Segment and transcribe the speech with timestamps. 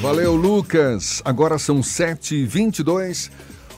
[0.00, 1.20] Valeu, Lucas.
[1.24, 3.32] Agora são 7h22.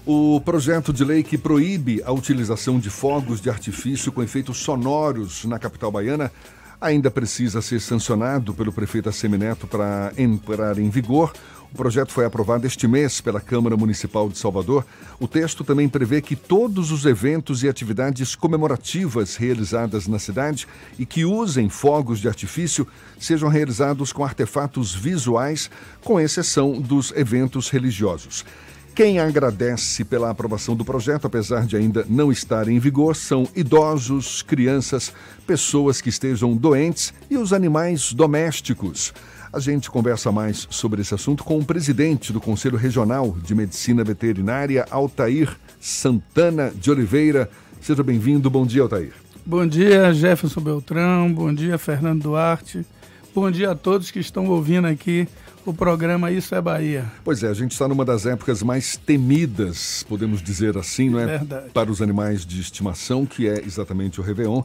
[0.04, 5.46] O projeto de lei que proíbe a utilização de fogos de artifício com efeitos sonoros
[5.46, 6.30] na capital baiana
[6.79, 11.33] ainda precisa ser sancionado pelo prefeito Assemineto para entrar em vigor.
[11.73, 14.84] O projeto foi aprovado este mês pela Câmara Municipal de Salvador.
[15.21, 20.67] O texto também prevê que todos os eventos e atividades comemorativas realizadas na cidade
[20.98, 22.86] e que usem fogos de artifício
[23.21, 25.71] sejam realizados com artefatos visuais,
[26.03, 28.44] com exceção dos eventos religiosos.
[28.93, 34.42] Quem agradece pela aprovação do projeto, apesar de ainda não estar em vigor, são idosos,
[34.42, 35.12] crianças,
[35.47, 39.14] pessoas que estejam doentes e os animais domésticos.
[39.53, 44.05] A gente conversa mais sobre esse assunto com o presidente do Conselho Regional de Medicina
[44.05, 47.50] Veterinária, Altair Santana de Oliveira.
[47.81, 48.48] Seja bem-vindo.
[48.48, 49.12] Bom dia, Altair.
[49.44, 51.33] Bom dia, Jefferson Beltrão.
[51.33, 52.86] Bom dia, Fernando Duarte.
[53.34, 55.27] Bom dia a todos que estão ouvindo aqui
[55.67, 57.05] o programa Isso é Bahia.
[57.25, 61.27] Pois é, a gente está numa das épocas mais temidas, podemos dizer assim, não é?
[61.27, 61.70] Verdade.
[61.70, 64.62] Para os animais de estimação, que é exatamente o Réveillon.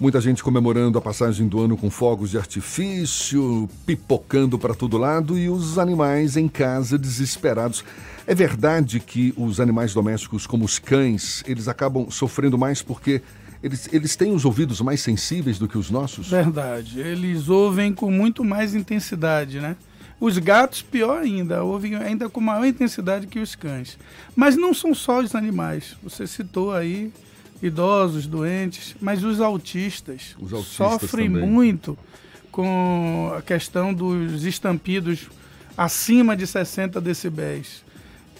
[0.00, 5.36] Muita gente comemorando a passagem do ano com fogos de artifício, pipocando para todo lado
[5.36, 7.84] e os animais em casa desesperados.
[8.24, 13.20] É verdade que os animais domésticos, como os cães, eles acabam sofrendo mais porque
[13.60, 16.28] eles, eles têm os ouvidos mais sensíveis do que os nossos?
[16.28, 17.00] Verdade.
[17.00, 19.74] Eles ouvem com muito mais intensidade, né?
[20.20, 23.98] Os gatos, pior ainda, ouvem ainda com maior intensidade que os cães.
[24.36, 25.96] Mas não são só os animais.
[26.04, 27.12] Você citou aí
[27.62, 31.48] idosos, doentes, mas os autistas, Os autistas sofrem também.
[31.48, 31.98] muito
[32.52, 35.28] com a questão dos estampidos
[35.76, 37.84] acima de 60 decibéis.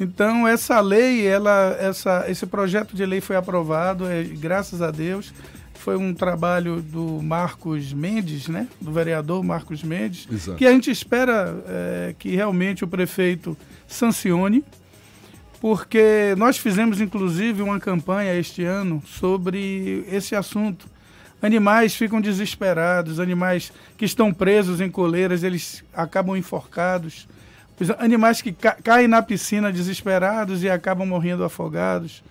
[0.01, 5.33] Então essa lei, ela, essa, esse projeto de lei foi aprovado, é, graças a Deus.
[5.75, 8.67] Foi um trabalho do Marcos Mendes, né?
[8.81, 10.59] Do vereador Marcos Mendes, Exato.
[10.59, 14.65] que a gente espera é, que realmente o prefeito sancione,
[15.61, 20.87] porque nós fizemos inclusive uma campanha este ano sobre esse assunto.
[21.41, 27.29] Animais ficam desesperados, animais que estão presos em coleiras, eles acabam enforcados.
[27.79, 32.25] Os animais que ca caem na piscina desesperados e acabam morrendo afogados.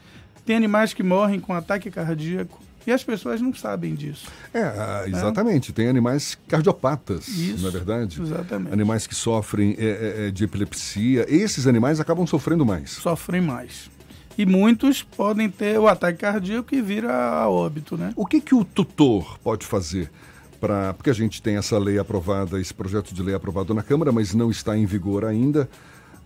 [0.45, 2.66] Tem animais que morrem com ataque cardíaco.
[2.87, 4.27] E as pessoas não sabem disso.
[4.53, 5.73] É, ah, exatamente.
[5.73, 8.21] Tem animais cardiopatas, Isso, não é verdade?
[8.21, 8.71] exatamente.
[8.71, 11.25] Animais que sofrem é, é, é, de epilepsia.
[11.27, 12.91] Esses animais acabam sofrendo mais.
[12.91, 13.91] Sofrem mais.
[14.37, 18.13] E muitos podem ter o ataque cardíaco e vira a óbito, né?
[18.15, 20.09] O que, que o tutor pode fazer
[20.57, 20.93] para.
[20.93, 24.33] Porque a gente tem essa lei aprovada, esse projeto de lei aprovado na Câmara, mas
[24.33, 25.69] não está em vigor ainda,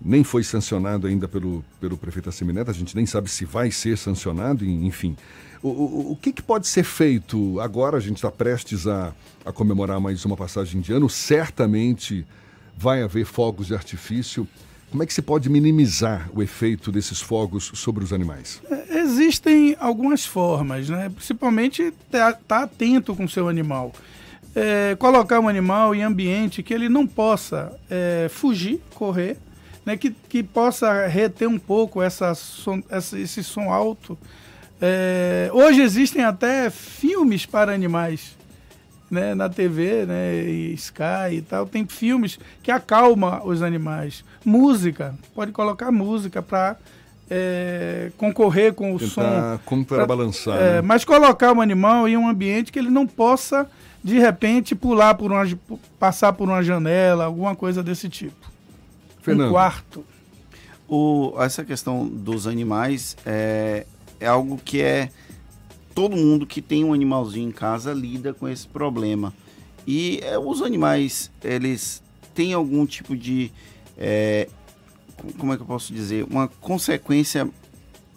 [0.04, 3.98] nem foi sancionado ainda pelo, pelo prefeito Assemineto, a gente nem sabe se vai ser
[3.98, 5.16] sancionado, enfim.
[5.62, 7.98] O, o, o que, que pode ser feito agora?
[7.98, 9.14] A gente está prestes a,
[9.46, 12.26] a comemorar mais uma passagem de ano, certamente
[12.76, 14.48] vai haver fogos de artifício.
[14.90, 18.60] Como é que se pode minimizar o efeito desses fogos sobre os animais?
[18.70, 21.10] É, Existem algumas formas, né?
[21.10, 23.94] Principalmente estar tá atento com o seu animal.
[24.56, 29.38] É, colocar um animal em ambiente que ele não possa é, fugir, correr,
[29.86, 29.98] né?
[29.98, 34.18] que, que possa reter um pouco essa som- essa- esse som alto.
[34.82, 38.36] É, hoje existem até filmes para animais
[39.12, 44.24] né, na TV, né, e Sky e tal, tem filmes que acalma os animais.
[44.46, 46.78] Música, pode colocar música para
[48.18, 49.22] concorrer com o som.
[49.22, 50.58] Tentar contrabalançar.
[50.58, 50.82] É, né?
[50.82, 53.68] Mas colocar o animal em um ambiente que ele não possa,
[54.04, 55.44] de repente, pular por uma,
[56.00, 58.51] passar por uma janela, alguma coisa desse tipo.
[59.22, 59.50] Fernando.
[59.50, 60.06] Um quarto.
[60.88, 63.86] O, essa questão dos animais é,
[64.20, 65.10] é algo que é
[65.96, 69.34] todo mundo que tem um animalzinho em casa lida com esse problema
[69.88, 72.02] e é, os animais eles
[72.34, 73.52] têm algum tipo de
[73.98, 74.48] é,
[75.18, 77.50] co- como é que eu posso dizer uma consequência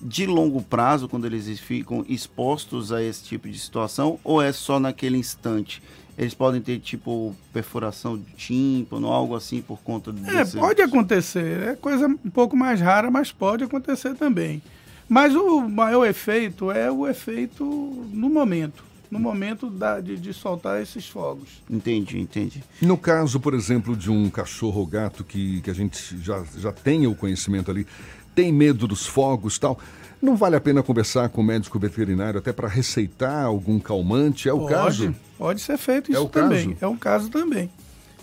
[0.03, 4.78] de longo prazo quando eles ficam expostos a esse tipo de situação ou é só
[4.81, 5.81] naquele instante
[6.16, 10.56] eles podem ter tipo perfuração de tímpano algo assim por conta É, desse...
[10.56, 11.62] pode acontecer.
[11.62, 14.62] É coisa um pouco mais rara, mas pode acontecer também.
[15.08, 17.64] Mas o maior efeito é o efeito
[18.12, 18.82] no momento.
[19.11, 21.62] No momento da- de, de soltar esses fogos.
[21.70, 22.64] Entendi, entendi.
[22.82, 26.72] No caso, por exemplo, de um cachorro ou gato que, que a gente já, já
[26.72, 27.87] tenha o conhecimento ali,
[28.34, 29.78] tem medo dos fogos tal,
[30.20, 34.48] não vale a pena conversar com o médico veterinário até para receitar algum calmante?
[34.48, 35.14] É o pode, caso?
[35.38, 36.70] Pode ser feito É isso o também.
[36.70, 36.84] caso?
[36.84, 37.70] É um caso também.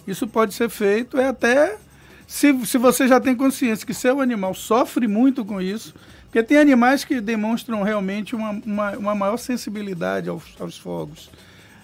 [0.07, 1.77] Isso pode ser feito, é até
[2.25, 5.93] se, se você já tem consciência que seu animal sofre muito com isso,
[6.23, 11.29] porque tem animais que demonstram realmente uma, uma, uma maior sensibilidade aos, aos fogos.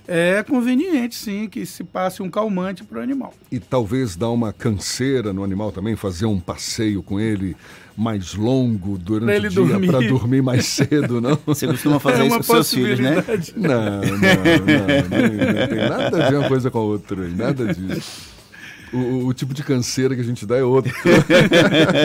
[0.08, 3.34] É conveniente sim que se passe um calmante para o animal.
[3.52, 7.56] E talvez dar uma canseira no animal também, fazer um passeio com ele
[7.96, 11.38] mais longo durante o dia para dormir mais cedo, não?
[11.46, 13.16] Você costuma fazer é isso com seus filhos, né?
[13.56, 14.20] Não, não, não,
[15.58, 18.37] não, tem nada a ver uma coisa com a outra, nada disso.
[18.98, 20.94] O, o, tipo de canseira que a gente dá é outro.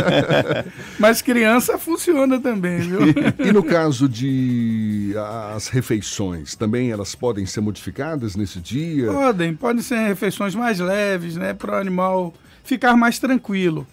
[0.98, 3.00] Mas criança funciona também, viu?
[3.38, 5.14] E no caso de
[5.54, 9.10] as refeições, também elas podem ser modificadas nesse dia?
[9.12, 11.54] Podem, podem ser refeições mais leves, né?
[11.54, 12.34] Para o animal
[12.64, 13.86] ficar mais tranquilo.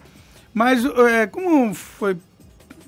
[0.52, 2.16] Mas, é, como foi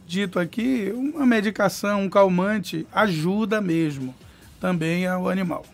[0.06, 4.14] dito aqui, uma medicação, um calmante ajuda mesmo
[4.60, 5.64] também ao animal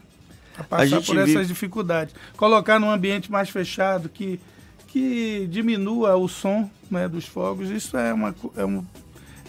[0.59, 1.47] a passar a por essas vive...
[1.47, 2.15] dificuldades.
[2.37, 4.41] Colocar num ambiente mais fechado que,
[4.89, 8.85] que diminua o som né, dos fogos, isso é, uma, é, um,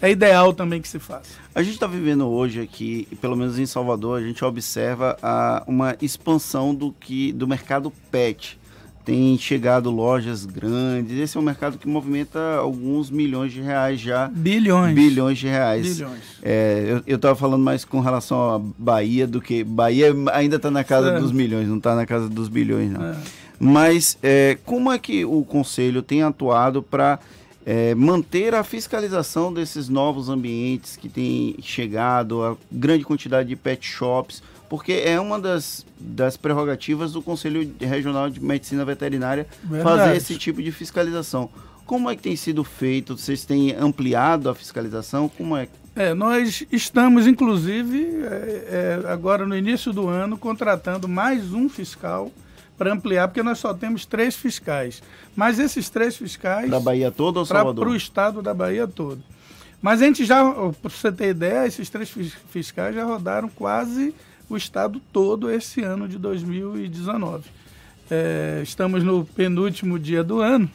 [0.00, 1.30] é ideal também que se faça.
[1.54, 5.96] A gente está vivendo hoje aqui, pelo menos em Salvador, a gente observa a, uma
[6.00, 8.59] expansão do, que, do mercado pet
[9.04, 11.18] tem chegado lojas grandes.
[11.18, 14.28] Esse é um mercado que movimenta alguns milhões de reais já.
[14.28, 14.94] Bilhões.
[14.94, 15.96] Bilhões de reais.
[15.96, 16.22] Bilhões.
[16.42, 19.64] É, eu estava falando mais com relação à Bahia do que.
[19.64, 21.20] Bahia ainda está na casa é.
[21.20, 23.04] dos milhões, não está na casa dos bilhões, não.
[23.04, 23.16] É.
[23.58, 27.18] Mas é, como é que o Conselho tem atuado para
[27.66, 33.86] é, manter a fiscalização desses novos ambientes que têm chegado, a grande quantidade de pet
[33.86, 34.42] shops?
[34.70, 39.98] Porque é uma das, das prerrogativas do Conselho Regional de Medicina Veterinária Verdade.
[39.98, 41.50] fazer esse tipo de fiscalização.
[41.84, 43.18] Como é que tem sido feito?
[43.18, 45.28] Vocês têm ampliado a fiscalização?
[45.28, 45.68] Como é?
[45.96, 52.30] É, nós estamos, inclusive, é, é, agora no início do ano, contratando mais um fiscal
[52.78, 55.02] para ampliar, porque nós só temos três fiscais.
[55.34, 56.70] Mas esses três fiscais.
[56.70, 57.86] Da Bahia toda ou Salvador?
[57.86, 59.20] Para o estado da Bahia todo.
[59.82, 60.44] Mas a gente já,
[60.80, 62.08] para você ter ideia, esses três
[62.52, 64.14] fiscais já rodaram quase
[64.50, 67.48] o estado todo esse ano de 2019.
[68.10, 70.68] É, estamos no penúltimo dia do ano,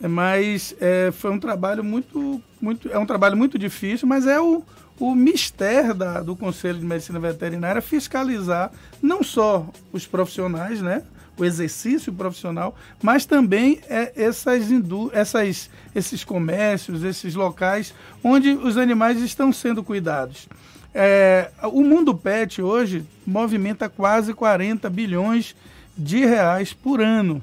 [0.00, 4.64] mas é, foi um trabalho muito, muito, é um trabalho muito difícil, mas é o,
[4.98, 8.72] o mistério da, do Conselho de Medicina Veterinária fiscalizar
[9.02, 11.02] não só os profissionais, né,
[11.36, 14.68] o exercício profissional, mas também é, essas,
[15.12, 17.92] essas, esses comércios, esses locais
[18.22, 20.48] onde os animais estão sendo cuidados.
[20.94, 25.56] É, o mundo pet hoje movimenta quase 40 bilhões
[25.96, 27.42] de reais por ano.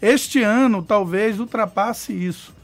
[0.00, 2.54] Este ano talvez ultrapasse isso.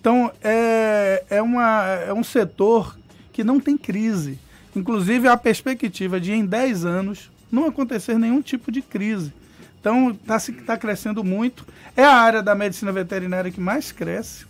[0.00, 2.96] Então é, é, uma, é um setor
[3.32, 4.38] que não tem crise.
[4.74, 9.32] Inclusive a perspectiva de em 10 anos não acontecer nenhum tipo de crise.
[9.80, 11.66] Então está tá crescendo muito.
[11.96, 14.46] É a área da medicina veterinária que mais cresce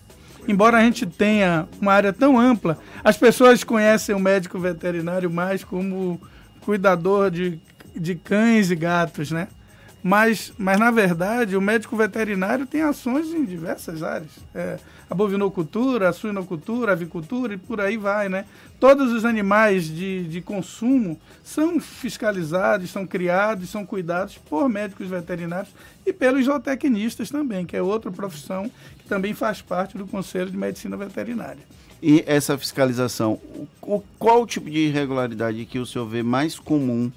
[0.46, 5.62] embora a gente tenha uma área tão ampla, as pessoas conhecem o médico veterinário mais
[5.64, 6.20] como
[6.60, 7.58] cuidador de,
[7.94, 9.48] de cães e gatos, né?
[10.02, 14.32] Mas, mas, na verdade, o médico veterinário tem ações em diversas áreas.
[14.52, 14.78] É,
[15.08, 18.46] a bovinocultura, a suinocultura, a avicultura e por aí vai, né?
[18.81, 25.72] Todos os animais de, de consumo são fiscalizados, são criados, são cuidados por médicos veterinários
[26.05, 30.56] e pelos zootecnistas também, que é outra profissão que também faz parte do Conselho de
[30.56, 31.62] Medicina Veterinária.
[32.02, 33.38] E essa fiscalização,
[33.81, 37.12] o, qual o tipo de irregularidade que o senhor vê mais comum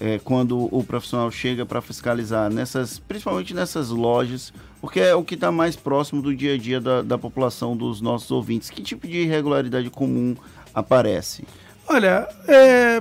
[0.00, 5.34] é, quando o profissional chega para fiscalizar, nessas, principalmente nessas lojas, porque é o que
[5.34, 8.70] está mais próximo do dia a dia da, da população dos nossos ouvintes.
[8.70, 10.36] Que tipo de irregularidade comum
[10.72, 11.44] aparece?
[11.88, 13.00] Olha, é,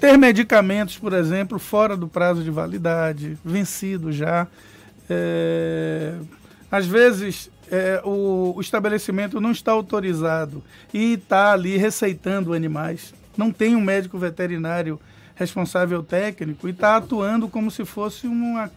[0.00, 4.46] ter medicamentos, por exemplo, fora do prazo de validade, vencido já.
[5.08, 6.14] É,
[6.70, 10.62] às vezes é, o, o, estabelecimento não está autorizado
[10.92, 13.14] e está ali receitando animais.
[13.36, 14.98] Não tem um médico veterinário
[15.34, 18.70] responsável técnico e está atuando como se fosse uma,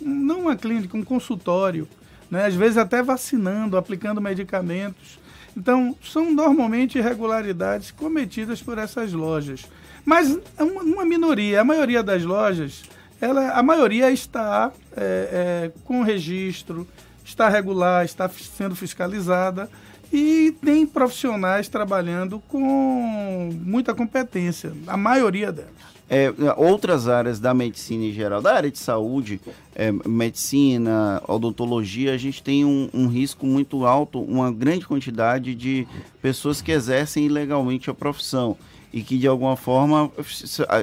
[0.00, 1.88] não uma clínica, um consultório,
[2.30, 2.46] né?
[2.46, 5.18] às vezes até vacinando, aplicando medicamentos.
[5.56, 9.64] Então, são normalmente irregularidades cometidas por essas lojas.
[10.04, 12.84] Mas é uma, uma minoria, a maioria das lojas,
[13.20, 16.86] ela, a maioria está é, é, com registro,
[17.24, 19.68] está regular, está sendo fiscalizada
[20.12, 28.04] e tem profissionais trabalhando com muita competência, a maioria delas é, outras áreas da medicina
[28.04, 29.40] em geral, da área de saúde,
[29.74, 35.86] é, medicina, odontologia, a gente tem um, um, risco muito alto, uma grande quantidade de
[36.22, 38.56] pessoas que exercem ilegalmente a profissão
[38.92, 40.10] e que de alguma forma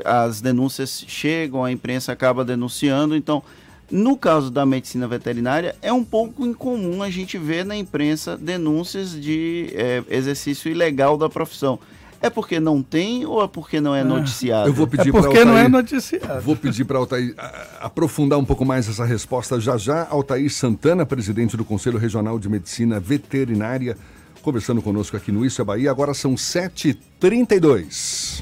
[0.06, 3.16] as denúncias chegam, a imprensa acaba denunciando.
[3.16, 3.42] Então,
[3.90, 9.12] no caso da medicina veterinária, é um pouco incomum a gente ver na imprensa denúncias
[9.20, 11.80] de é, exercício ilegal da profissão
[12.24, 14.04] É porque não tem ou é porque não é, é.
[14.04, 14.70] noticiado?
[14.70, 16.42] Eu vou pedir é porque Altair, não é noticiado.
[16.42, 17.36] Vou pedir para Altair
[17.82, 20.08] aprofundar um pouco mais essa resposta já já.
[20.10, 23.98] Altair Santana, presidente do Conselho Regional de Medicina Veterinária,
[24.42, 25.92] conversando conosco aqui no Isso é Bahia.
[25.92, 28.42] Agora são 7h32.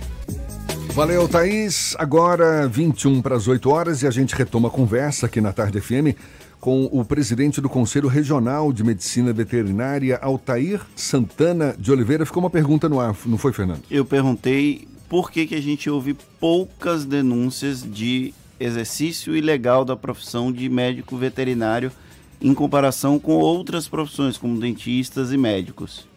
[0.93, 1.95] Valeu, Thaís.
[1.97, 5.81] Agora 21 para as 8 horas e a gente retoma a conversa aqui na Tarde
[5.81, 6.15] FM
[6.61, 12.23] com o presidente do Conselho Regional de Medicina Veterinária, Altair Santana de Oliveira.
[12.23, 13.81] Ficou uma pergunta no ar, não foi, Fernando?
[13.89, 20.51] Eu perguntei por que, que a gente ouve poucas denúncias de exercício ilegal da profissão
[20.51, 21.91] de médico veterinário
[22.39, 26.07] em comparação com outras profissões, como dentistas e médicos.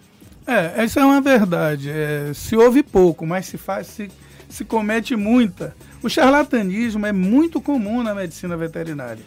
[0.47, 1.89] É, essa é uma verdade.
[1.89, 4.11] É, se ouve pouco, mas se faz, se,
[4.49, 5.75] se comete muita.
[6.03, 9.23] O charlatanismo é muito comum na medicina veterinária.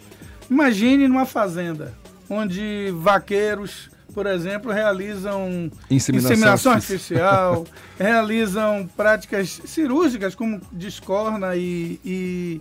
[0.50, 1.94] Imagine numa fazenda,
[2.28, 7.66] onde vaqueiros, por exemplo, realizam inseminação, inseminação artificial,
[7.98, 12.60] realizam práticas cirúrgicas como descorna e, e,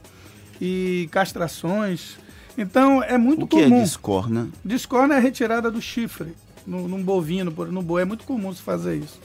[0.61, 2.17] e castrações.
[2.57, 3.77] Então é muito o que comum.
[3.77, 4.49] É descorna?
[4.63, 6.33] Descorna é a retirada do chifre
[6.65, 8.01] no, num bovino, no boi.
[8.01, 9.19] É muito comum se fazer isso.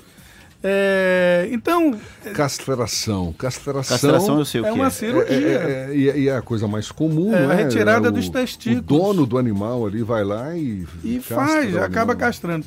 [0.65, 1.99] É, então.
[2.35, 3.33] Castração.
[3.33, 3.99] Castração.
[3.99, 4.91] Castração eu sei o é que uma é.
[4.91, 5.37] cirurgia.
[5.37, 7.53] É, é, é, e é a coisa mais comum, é, né?
[7.53, 8.83] A retirada o, dos testículos.
[8.83, 10.87] O dono do animal ali vai lá e.
[11.03, 12.67] E faz, acaba castrando.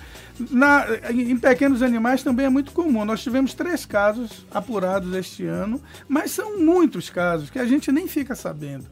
[0.52, 3.06] Na, em pequenos animais também é muito comum.
[3.06, 8.08] Nós tivemos três casos apurados este ano, mas são muitos casos que a gente nem
[8.08, 8.86] fica sabendo.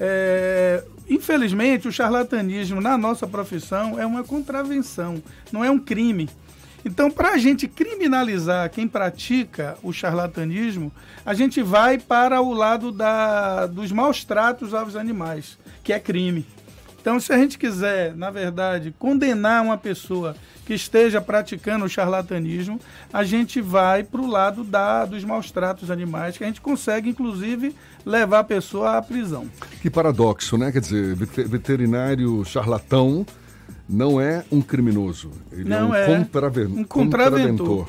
[0.00, 6.28] É, infelizmente, o charlatanismo na nossa profissão é uma contravenção, não é um crime.
[6.84, 10.90] Então, para a gente criminalizar quem pratica o charlatanismo,
[11.24, 16.46] a gente vai para o lado da, dos maus tratos aos animais, que é crime.
[17.00, 22.78] Então, se a gente quiser, na verdade, condenar uma pessoa que esteja praticando o charlatanismo,
[23.12, 27.08] a gente vai para o lado da, dos maus tratos animais, que a gente consegue,
[27.08, 29.48] inclusive, levar a pessoa à prisão.
[29.80, 30.70] Que paradoxo, né?
[30.70, 33.26] Quer dizer, veterinário charlatão
[33.90, 37.88] não é um criminoso, ele não é um, é contraven um contraventor.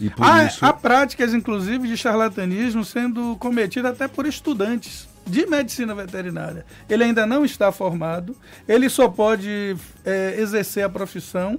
[0.00, 0.64] E por há, isso...
[0.64, 6.64] há práticas, inclusive, de charlatanismo sendo cometidas até por estudantes de medicina veterinária.
[6.88, 8.34] Ele ainda não está formado,
[8.66, 11.58] ele só pode é, exercer a profissão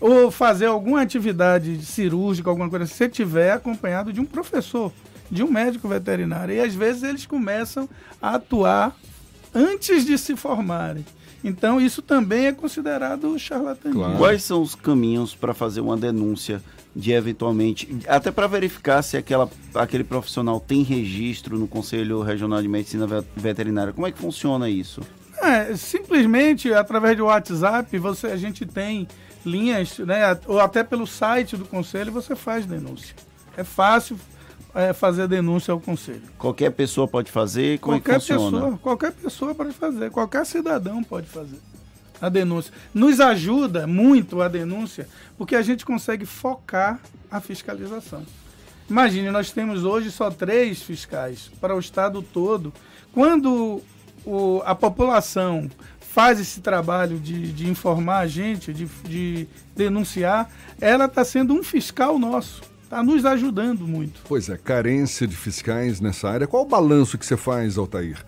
[0.00, 4.92] ou fazer alguma atividade cirúrgica, alguma coisa, se tiver acompanhado de um professor,
[5.30, 6.54] de um médico veterinário.
[6.54, 7.88] E às vezes eles começam
[8.20, 8.96] a atuar
[9.54, 11.04] antes de se formarem.
[11.44, 14.02] Então, isso também é considerado charlatanismo.
[14.02, 14.18] Claro.
[14.18, 16.62] Quais são os caminhos para fazer uma denúncia
[16.96, 22.68] de eventualmente, até para verificar se aquela, aquele profissional tem registro no Conselho Regional de
[22.68, 23.92] Medicina Veterinária?
[23.92, 25.02] Como é que funciona isso?
[25.42, 29.06] É, simplesmente através do WhatsApp, você, a gente tem
[29.44, 33.14] linhas, né, ou até pelo site do Conselho você faz denúncia.
[33.56, 34.16] É fácil
[34.74, 36.22] é, fazer denúncia ao conselho.
[36.36, 37.78] Qualquer pessoa pode fazer?
[37.78, 38.58] Como qualquer é que funciona?
[38.58, 41.58] Pessoa, qualquer pessoa pode fazer, qualquer cidadão pode fazer
[42.20, 42.72] a denúncia.
[42.92, 47.00] Nos ajuda muito a denúncia, porque a gente consegue focar
[47.30, 48.22] a fiscalização.
[48.88, 52.72] Imagine, nós temos hoje só três fiscais para o estado todo.
[53.12, 53.82] Quando
[54.24, 60.50] o, a população faz esse trabalho de, de informar a gente, de, de denunciar,
[60.80, 62.62] ela está sendo um fiscal nosso
[62.94, 64.20] está nos ajudando muito.
[64.28, 66.46] Pois é, carência de fiscais nessa área.
[66.46, 68.24] Qual o balanço que você faz, Altair?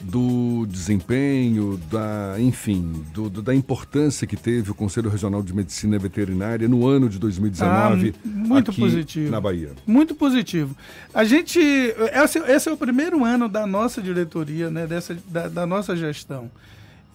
[0.00, 5.98] Do desempenho, da, enfim, do, do, da importância que teve o Conselho Regional de Medicina
[5.98, 9.30] Veterinária no ano de 2019 ah, muito positivo.
[9.30, 9.72] na Bahia.
[9.84, 10.74] Muito positivo.
[11.12, 15.66] A gente, esse, esse, é o primeiro ano da nossa diretoria, né, dessa, da, da
[15.66, 16.48] nossa gestão.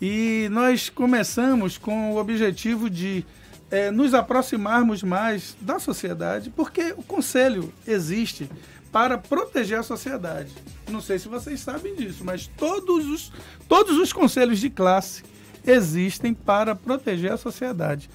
[0.01, 3.25] E nós começamos com o objetivo de
[3.73, 8.47] é, nos aproximarmos mais da sociedade, porque o conselho existe
[8.91, 10.51] para proteger a sociedade.
[10.91, 13.31] Não sei se vocês sabem disso, mas todos os,
[13.67, 15.23] todos os conselhos de classe
[15.65, 18.11] existem para proteger a sociedade.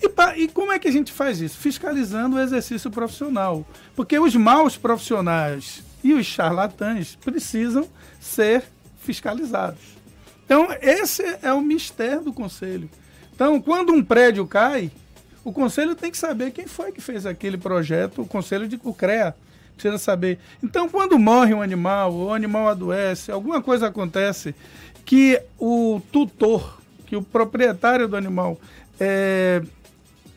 [0.00, 1.58] E, e, como é que a gente faz isso?
[1.58, 3.66] Fiscalizando o exercício profissional.
[3.96, 7.88] Porque os maus profissionais e os charlatães precisam
[8.20, 8.62] ser
[9.00, 9.82] fiscalizados.
[10.44, 12.88] Então, esse é o mistério do conselho.
[13.34, 14.92] Então, quando um prédio cai,
[15.44, 18.92] o conselho tem que saber quem foi que fez aquele projeto, o conselho de o
[18.92, 19.34] CREA
[19.74, 20.38] precisa saber.
[20.62, 24.54] Então, quando morre um animal, o animal adoece, alguma coisa acontece
[25.04, 28.60] que o tutor, que o proprietário do animal
[28.98, 29.62] é,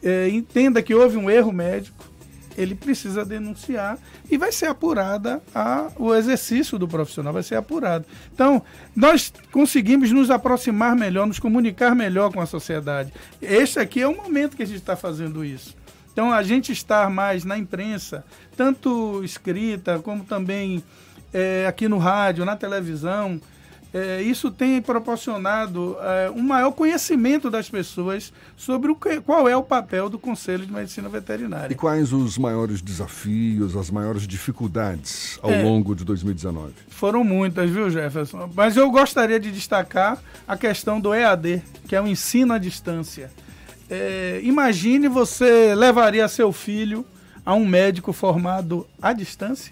[0.01, 2.05] é, entenda que houve um erro médico,
[2.57, 3.97] ele precisa denunciar
[4.29, 8.05] e vai ser apurada a, o exercício do profissional, vai ser apurado.
[8.33, 8.61] Então,
[8.95, 13.13] nós conseguimos nos aproximar melhor, nos comunicar melhor com a sociedade.
[13.41, 15.75] Este aqui é o momento que a gente está fazendo isso.
[16.11, 18.23] Então, a gente estar mais na imprensa,
[18.55, 20.83] tanto escrita como também
[21.33, 23.41] é, aqui no rádio, na televisão,
[23.93, 29.55] é, isso tem proporcionado é, um maior conhecimento das pessoas sobre o que, qual é
[29.55, 31.71] o papel do Conselho de Medicina Veterinária.
[31.71, 36.73] E quais os maiores desafios, as maiores dificuldades ao é, longo de 2019?
[36.89, 38.49] Foram muitas, viu, Jefferson?
[38.55, 43.31] Mas eu gostaria de destacar a questão do EAD, que é o ensino à distância.
[43.87, 47.05] É, imagine você levaria seu filho
[47.45, 49.71] a um médico formado à distância?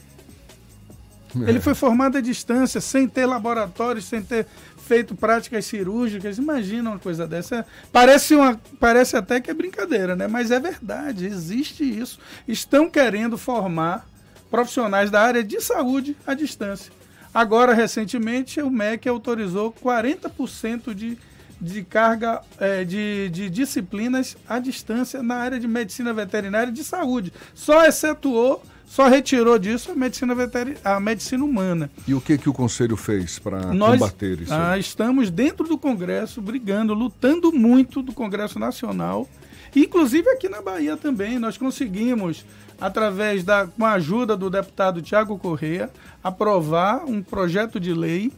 [1.47, 4.45] Ele foi formado à distância, sem ter laboratórios, sem ter
[4.77, 6.38] feito práticas cirúrgicas.
[6.38, 7.65] Imagina uma coisa dessa.
[7.91, 10.27] Parece, uma, parece até que é brincadeira, né?
[10.27, 12.19] Mas é verdade, existe isso.
[12.47, 14.05] Estão querendo formar
[14.50, 16.91] profissionais da área de saúde à distância.
[17.33, 21.17] Agora, recentemente, o MEC autorizou 40% de,
[21.61, 26.83] de carga é, de, de disciplinas à distância na área de medicina veterinária e de
[26.83, 27.31] saúde.
[27.55, 28.61] Só excetuou
[28.91, 31.89] só retirou disso a medicina veterinária, a medicina humana.
[32.05, 34.53] E o que que o conselho fez para combater isso?
[34.53, 39.29] Ah, estamos dentro do Congresso brigando, lutando muito do Congresso Nacional,
[39.74, 42.45] inclusive aqui na Bahia também nós conseguimos
[42.81, 45.89] através da com a ajuda do deputado Tiago Correa
[46.21, 48.29] aprovar um projeto de lei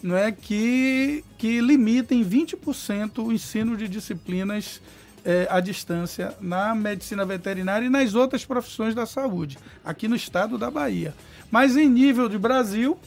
[0.00, 4.80] não é que que limita em 20% o ensino de disciplinas
[5.24, 10.56] é, à distância na medicina veterinária e nas outras profissões da saúde, aqui no estado
[10.56, 11.14] da Bahia.
[11.50, 12.98] Mas em nível de Brasil,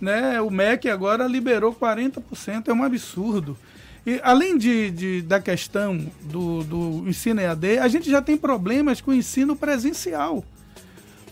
[0.00, 3.56] né, o MEC agora liberou 40%, é um absurdo.
[4.04, 9.00] E além de, de, da questão do, do ensino EAD, a gente já tem problemas
[9.00, 10.44] com o ensino presencial.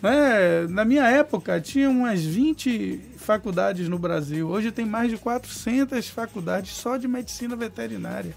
[0.01, 0.67] Né?
[0.69, 4.49] Na minha época, tinha umas 20 faculdades no Brasil.
[4.49, 8.35] Hoje tem mais de 400 faculdades só de medicina veterinária.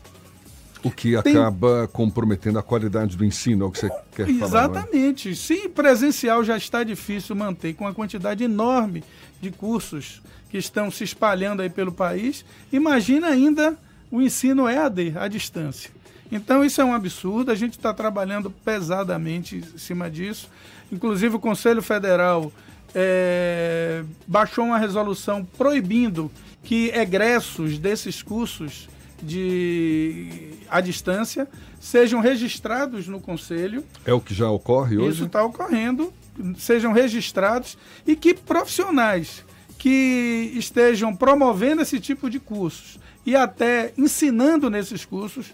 [0.84, 1.38] O que Tem...
[1.38, 4.46] acaba comprometendo a qualidade do ensino, é o que você quer falar.
[4.46, 5.30] Exatamente.
[5.30, 5.42] Agora.
[5.42, 9.04] Se presencial já está difícil manter com a quantidade enorme
[9.42, 13.78] de cursos que estão se espalhando aí pelo país, imagina ainda
[14.12, 15.90] o ensino EAD, à distância.
[16.32, 20.50] Então isso é um absurdo, a gente está trabalhando pesadamente em cima disso.
[20.92, 22.52] Inclusive o Conselho Federal
[22.94, 26.32] é, baixou uma resolução proibindo
[26.64, 28.88] que egressos desses cursos
[29.24, 31.48] de à distância
[31.80, 33.84] sejam registrados no conselho.
[34.06, 35.16] É o que já ocorre hoje?
[35.16, 36.14] Isso está ocorrendo,
[36.58, 39.44] sejam registrados e que profissionais
[39.78, 45.54] que estejam promovendo esse tipo de cursos e até ensinando nesses cursos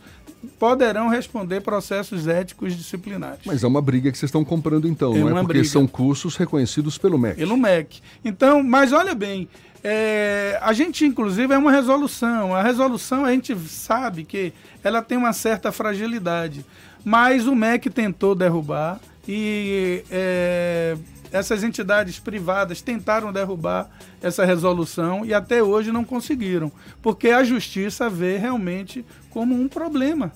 [0.58, 3.42] poderão responder processos éticos disciplinares.
[3.46, 5.42] Mas é uma briga que vocês estão comprando então, é não é?
[5.42, 5.68] Porque briga.
[5.68, 7.38] são cursos reconhecidos pelo MEC.
[7.38, 8.02] Pelo MEC.
[8.24, 9.50] Então, mas olha bem,
[9.84, 12.54] é, a gente, inclusive, é uma resolução.
[12.54, 16.65] A resolução a gente sabe que ela tem uma certa fragilidade.
[17.04, 20.98] Mas o MEC tentou derrubar e é,
[21.32, 23.89] essas entidades privadas tentaram derrubar
[24.22, 30.32] essa resolução e até hoje não conseguiram, porque a justiça vê realmente como um problema.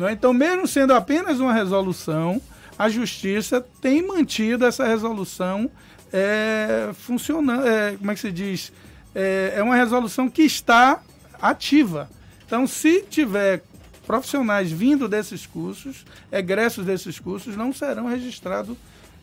[0.00, 0.12] É?
[0.12, 2.40] Então, mesmo sendo apenas uma resolução,
[2.78, 5.70] a justiça tem mantido essa resolução
[6.12, 8.72] é, funcionando, é, como é que se diz?
[9.14, 11.00] É, é uma resolução que está
[11.40, 12.08] ativa.
[12.46, 13.62] Então, se tiver
[14.06, 18.76] profissionais vindo desses cursos, egressos desses cursos, não serão registrado,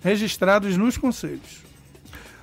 [0.04, 1.63] registrados nos conselhos.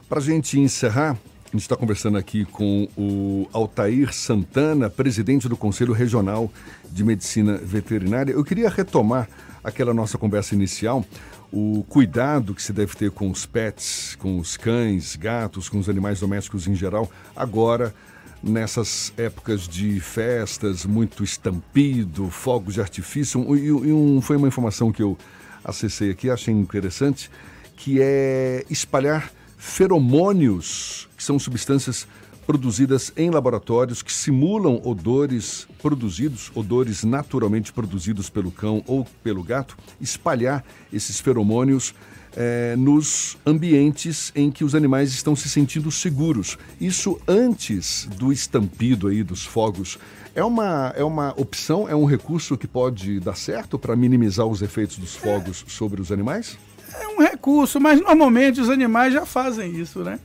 [0.09, 5.57] Para a gente encerrar, a gente está conversando aqui com o Altair Santana, presidente do
[5.57, 6.53] Conselho Regional
[6.91, 8.33] de Medicina Veterinária.
[8.33, 9.29] Eu queria retomar
[9.65, 11.05] aquela nossa conversa inicial,
[11.53, 15.89] o cuidado que se deve ter com os pets, com os cães, gatos, com os
[15.89, 17.95] animais domésticos em geral, agora
[18.43, 23.57] nessas épocas de festas, muito estampido, fogos de artifício.
[23.57, 25.17] E, um, foi uma informação que eu
[25.65, 27.31] acessei aqui, achei interessante,
[27.77, 32.07] que é espalhar feromônios, que são substâncias
[32.47, 39.77] produzidas em laboratórios que simulam odores produzidos, odores naturalmente produzidos pelo cão ou pelo gato,
[40.01, 41.93] espalhar esses feromônios
[42.37, 46.57] é, nos ambientes em que os animais estão se sentindo seguros.
[46.81, 49.99] Isso antes do estampido aí dos fogos.
[50.35, 54.61] É uma, é uma opção, é um recurso que pode dar certo para minimizar os
[54.63, 56.59] efeitos dos fogos é, sobre os animais?
[56.95, 60.21] É um recurso, mas normalmente os animais já fazem isso, né?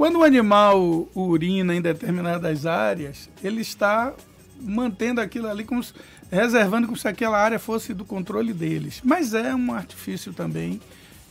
[0.00, 4.14] Quando o animal urina em determinadas áreas, ele está
[4.58, 5.92] mantendo aquilo ali como se,
[6.32, 9.02] reservando como se aquela área fosse do controle deles.
[9.04, 10.80] Mas é um artifício também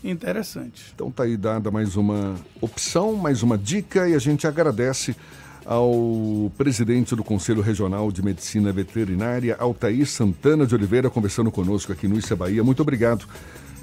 [0.03, 0.91] interessante.
[0.93, 5.15] Então tá aí dada mais uma opção, mais uma dica e a gente agradece
[5.65, 12.07] ao presidente do Conselho Regional de Medicina Veterinária, Altair Santana de Oliveira, conversando conosco aqui
[12.07, 12.63] no Issa Bahia.
[12.63, 13.25] Muito obrigado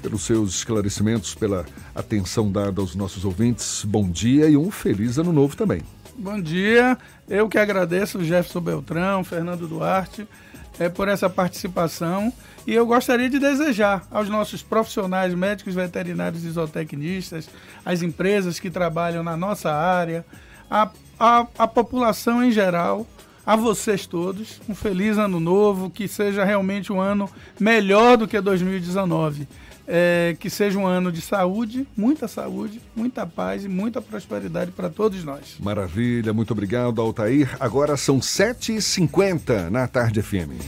[0.07, 3.83] pelos seus esclarecimentos, pela atenção dada aos nossos ouvintes.
[3.85, 5.81] Bom dia e um feliz ano novo também.
[6.17, 10.25] Bom dia, eu que agradeço Jefferson Beltrão, Fernando Duarte,
[10.79, 12.31] é, por essa participação
[12.65, 17.49] e eu gostaria de desejar aos nossos profissionais, médicos veterinários e zootecnistas,
[17.85, 20.25] as empresas que trabalham na nossa área,
[20.71, 20.89] a,
[21.57, 23.05] a população em geral,
[23.45, 28.39] a vocês todos, um feliz ano novo, que seja realmente um ano melhor do que
[28.39, 29.47] 2019.
[29.87, 34.89] É, que seja um ano de saúde, muita saúde, muita paz e muita prosperidade para
[34.89, 35.55] todos nós.
[35.59, 37.55] Maravilha, muito obrigado, Altair.
[37.59, 40.59] Agora são 7h50 na Tarde FM.